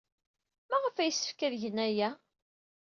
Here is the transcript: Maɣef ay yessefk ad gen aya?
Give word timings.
Maɣef 0.69 0.95
ay 0.97 1.07
yessefk 1.09 1.39
ad 1.47 1.53
gen 1.61 1.77
aya? 1.87 2.09